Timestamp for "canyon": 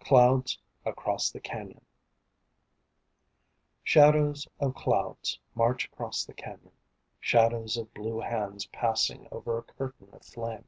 1.38-1.84, 6.34-6.72